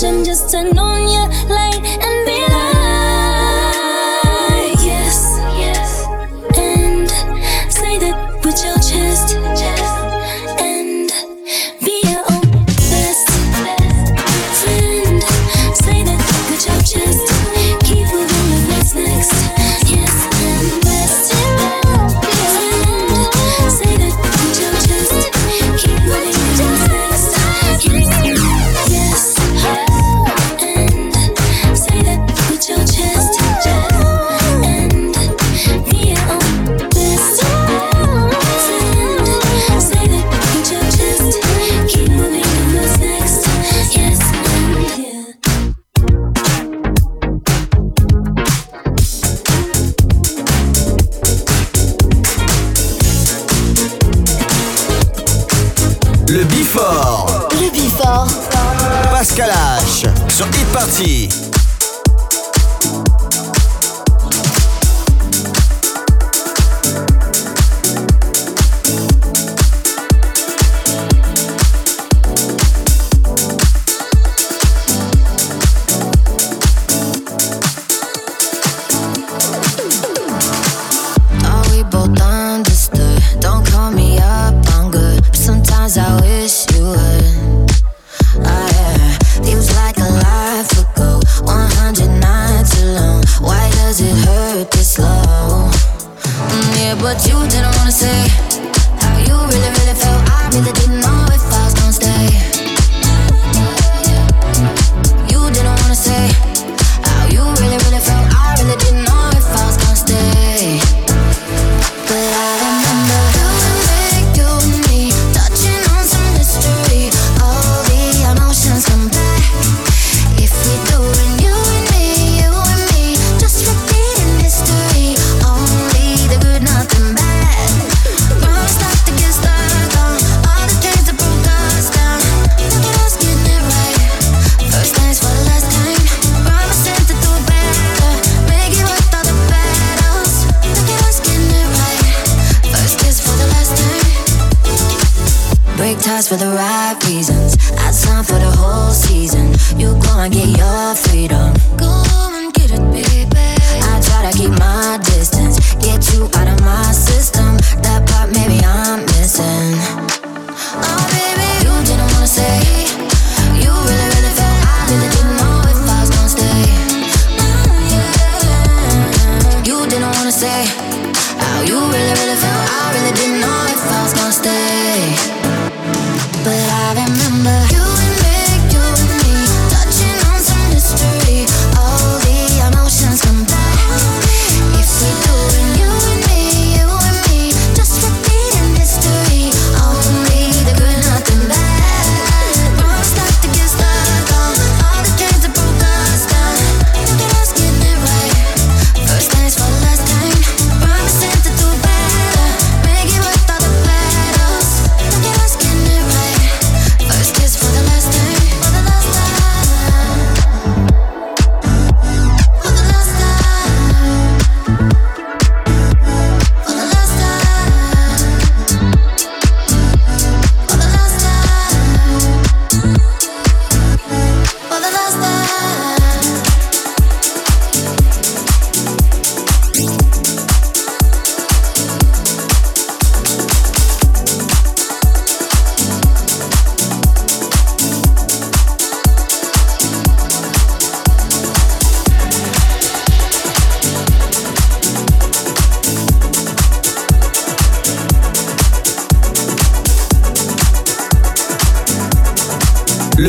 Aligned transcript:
just 0.00 0.50
turn 0.50 0.78
on 0.78 1.02
your 1.12 1.28
light 1.54 2.09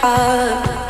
heart. 0.00 0.89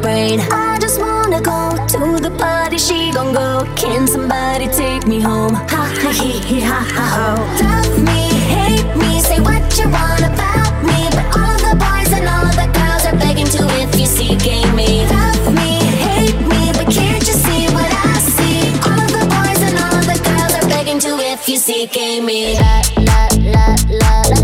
brain. 0.00 0.40
I 0.50 0.78
just 0.80 1.00
wanna 1.00 1.40
go 1.40 1.70
to 1.94 2.20
the 2.20 2.30
party, 2.38 2.78
she 2.78 3.12
gon' 3.12 3.32
go. 3.32 3.66
Can 3.76 4.06
somebody 4.06 4.68
take 4.68 5.06
me 5.06 5.20
home? 5.20 5.54
Ha 5.54 5.82
ha 6.00 6.10
he 6.20 6.38
he 6.40 6.60
ha 6.60 6.80
ha 6.96 7.06
ho. 7.16 7.28
Love 7.62 7.94
me, 8.08 8.28
hate 8.54 8.90
me, 8.96 9.20
say 9.20 9.40
what 9.40 9.62
you 9.78 9.88
want 9.88 10.20
about 10.20 10.74
me. 10.88 10.98
But 11.16 11.26
all 11.38 11.58
the 11.66 11.74
boys 11.84 12.10
and 12.18 12.26
all 12.28 12.50
the 12.60 12.68
girls 12.78 13.04
are 13.08 13.18
begging 13.18 13.50
to 13.56 13.62
if 13.82 13.98
you 13.98 14.06
see 14.06 14.36
game 14.36 14.74
me. 14.74 15.06
Love 15.06 15.54
me, 15.54 15.70
hate 16.06 16.40
me, 16.52 16.72
but 16.76 16.88
can't 16.92 17.24
you 17.28 17.36
see 17.46 17.66
what 17.76 17.90
I 17.90 18.14
see? 18.36 18.72
All 18.88 19.00
of 19.06 19.12
the 19.18 19.24
boys 19.34 19.60
and 19.68 19.76
all 19.86 20.02
the 20.10 20.18
girls 20.28 20.54
are 20.58 20.68
begging 20.68 20.98
to 21.00 21.10
if 21.32 21.48
you 21.48 21.56
see 21.56 21.86
game 21.86 22.26
me. 22.26 22.58
La 22.58 22.82
la 23.08 23.28
la 23.54 23.66
la 23.88 24.22
la. 24.30 24.43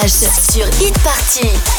H. 0.00 0.08
Sur 0.08 0.66
Hit 0.80 0.98
Party. 1.02 1.71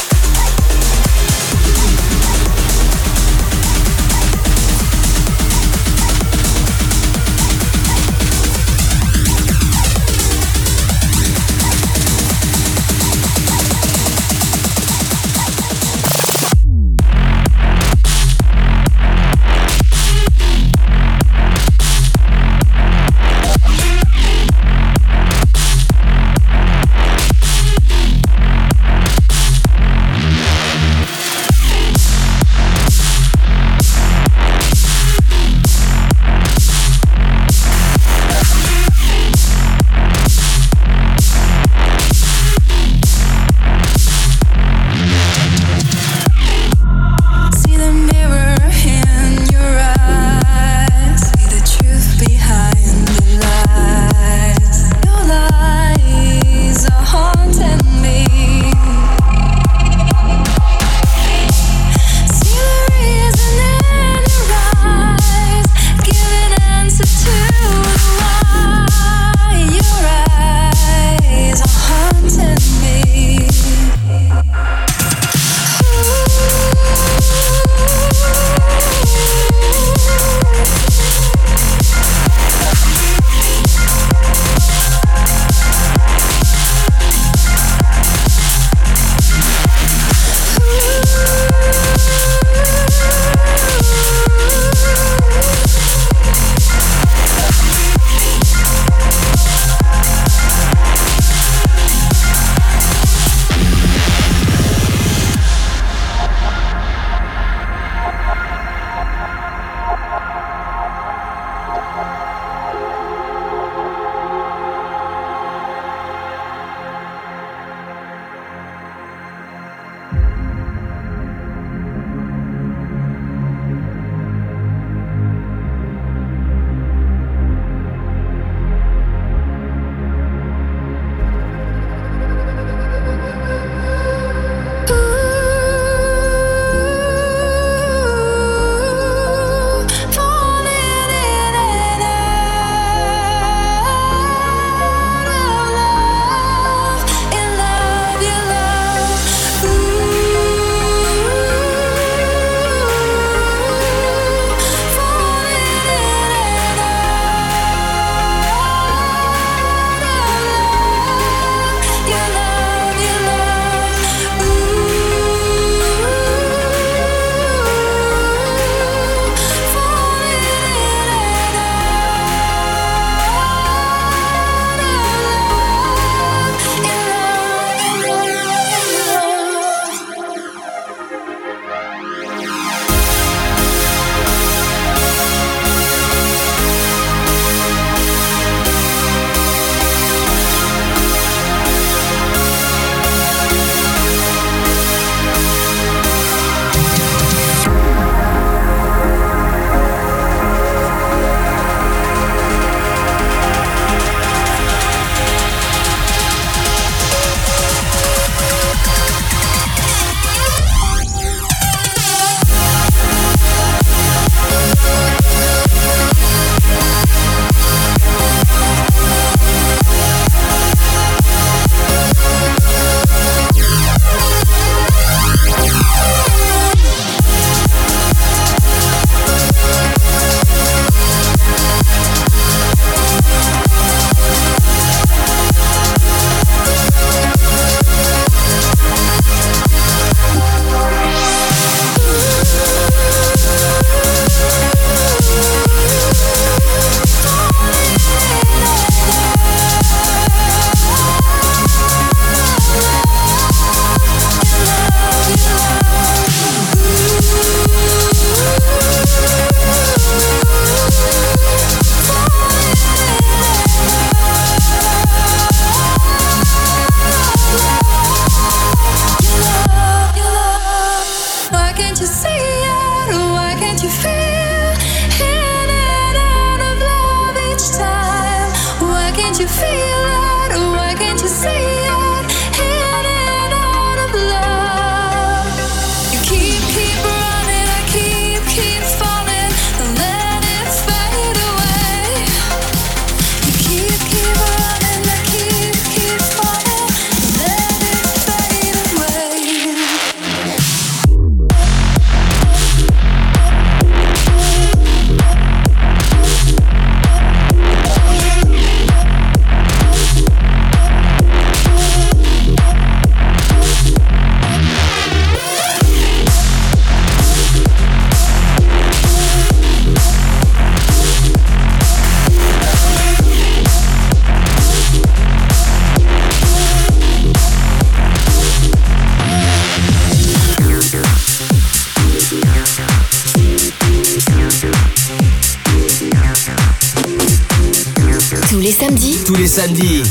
Samedi, 281.44 281.73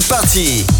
Sur 0.00 0.24
Hit 0.34 0.79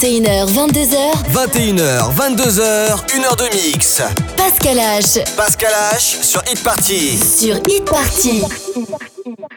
21h, 0.00 0.46
22h, 0.46 0.96
21h, 1.30 2.14
22h, 2.14 3.04
1h 3.06 3.36
de 3.36 3.54
mix. 3.54 4.00
Pascal 4.34 4.78
H. 4.78 5.22
Pascal 5.36 5.70
H 5.92 6.22
sur 6.22 6.42
Hit 6.50 6.62
Party. 6.62 7.18
Sur 7.18 7.56
Hit 7.68 7.84
Party. 7.84 8.42